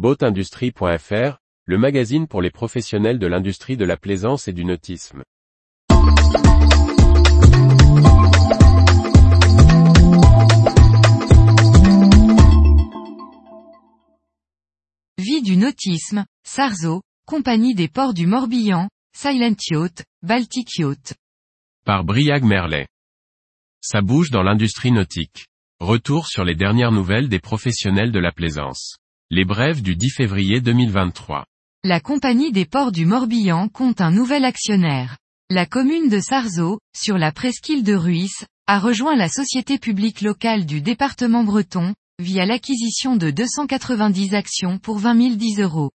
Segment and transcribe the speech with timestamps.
[0.00, 5.22] Boatindustrie.fr, le magazine pour les professionnels de l'industrie de la plaisance et du nautisme.
[15.18, 21.14] Vie du nautisme, Sarzo, compagnie des ports du Morbihan, Silent Yacht, Baltic Yacht.
[21.84, 22.86] Par Briag Merlet.
[23.82, 25.48] Ça bouge dans l'industrie nautique.
[25.78, 28.99] Retour sur les dernières nouvelles des professionnels de la plaisance.
[29.32, 31.44] Les brèves du 10 février 2023.
[31.84, 35.18] La compagnie des ports du Morbihan compte un nouvel actionnaire.
[35.48, 40.66] La commune de Sarzeau, sur la presqu'île de Ruisse, a rejoint la société publique locale
[40.66, 45.92] du département breton, via l'acquisition de 290 actions pour 20 010 euros.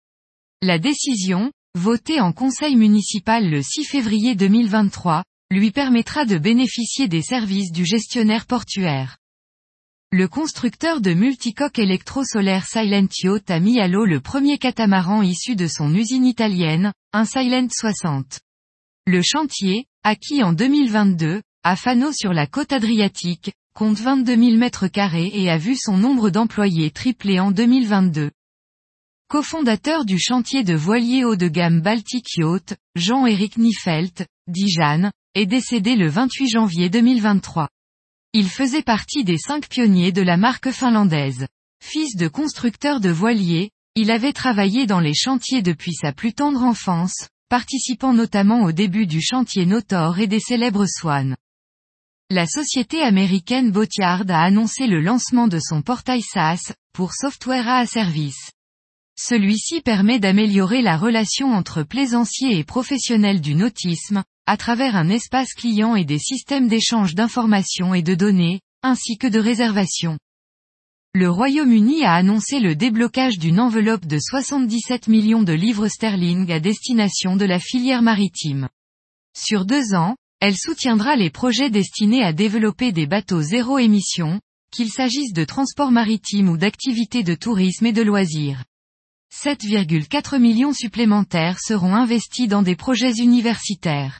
[0.61, 7.21] La décision, votée en conseil municipal le 6 février 2023, lui permettra de bénéficier des
[7.21, 9.17] services du gestionnaire portuaire.
[10.17, 15.57] Le constructeur de multicoques électro-solaires Silent Yacht a mis à l'eau le premier catamaran issu
[15.57, 18.39] de son usine italienne, un Silent 60.
[19.07, 24.87] Le chantier, acquis en 2022, à Fano sur la côte adriatique, compte 22 000 mètres
[24.87, 28.31] carrés et a vu son nombre d'employés tripler en 2022.
[29.27, 35.45] Cofondateur du chantier de voilier haut de gamme Baltic Yacht, Jean-Éric Niefelt, dit Jeanne, est
[35.45, 37.67] décédé le 28 janvier 2023.
[38.37, 41.47] Il faisait partie des cinq pionniers de la marque finlandaise.
[41.81, 46.61] Fils de constructeur de voiliers, il avait travaillé dans les chantiers depuis sa plus tendre
[46.61, 51.37] enfance, participant notamment au début du chantier Notor et des célèbres Swan.
[52.29, 57.79] La société américaine Boatyard a annoncé le lancement de son portail SaaS, pour Software as
[57.83, 58.51] a Service.
[59.17, 65.53] Celui-ci permet d'améliorer la relation entre plaisanciers et professionnels du nautisme, à travers un espace
[65.53, 70.19] client et des systèmes d'échange d'informations et de données, ainsi que de réservation.
[71.13, 76.59] Le Royaume-Uni a annoncé le déblocage d'une enveloppe de 77 millions de livres sterling à
[76.59, 78.67] destination de la filière maritime.
[79.35, 84.41] Sur deux ans, elle soutiendra les projets destinés à développer des bateaux zéro émission,
[84.71, 88.63] qu'il s'agisse de transport maritime ou d'activités de tourisme et de loisirs.
[89.33, 94.19] 7,4 millions supplémentaires seront investis dans des projets universitaires.